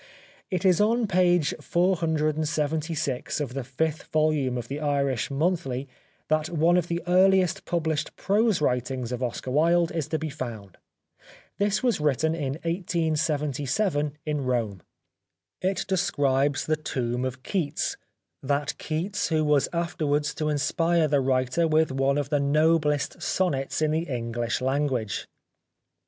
'It 0.49 0.65
is 0.65 0.81
on 0.81 1.05
page 1.05 1.53
476 1.61 3.39
of 3.39 3.53
the 3.53 3.63
fifth 3.63 4.05
volume 4.05 4.57
of 4.57 4.67
The 4.67 4.79
Irish 4.79 5.29
Monthly 5.29 5.87
that 6.27 6.49
one 6.49 6.75
of 6.75 6.87
the 6.87 7.03
earliest 7.05 7.65
published 7.65 8.15
prose 8.15 8.61
writings 8.61 9.11
of 9.11 9.21
Oscar 9.21 9.51
Wilde 9.51 9.91
is 9.91 10.07
to 10.07 10.17
be 10.17 10.31
found. 10.31 10.79
This 11.59 11.83
was 11.83 12.01
written 12.01 12.33
in 12.33 12.53
1877 12.63 14.17
in 14.25 14.41
Rome. 14.43 14.81
It 15.61 15.85
describes 15.87 16.65
the 16.65 16.77
Tomb 16.77 17.23
of 17.23 17.43
Keats, 17.43 17.95
that 18.41 18.75
Keats 18.79 19.27
who 19.27 19.45
was 19.45 19.69
after 19.71 20.07
wards 20.07 20.33
to 20.33 20.49
inspire 20.49 21.07
the 21.07 21.21
writer 21.21 21.67
with 21.67 21.91
one 21.91 22.17
of 22.17 22.29
the 22.29 22.39
noblest 22.39 23.21
sonnets 23.21 23.83
in 23.83 23.91
the 23.91 24.07
EngUsh 24.07 24.61
language. 24.61 25.27